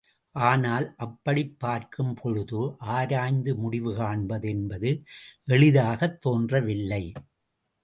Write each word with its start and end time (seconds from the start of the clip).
ஆனால், 0.35 0.93
அப்படிப் 0.97 1.59
பார்க்கும்பொழுது, 1.59 2.75
ஆராய்ந்து 2.79 3.55
முடிவு 3.55 3.95
காண்பது 3.95 4.49
என்பது 4.49 5.03
எளிதாகத் 5.47 6.21
தோன்றவில்லை. 6.21 7.03